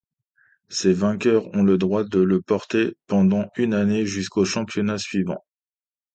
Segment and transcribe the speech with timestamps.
[0.69, 5.45] Ces vainqueurs ont le droit de le porter pendant une année jusqu'au championnat suivant.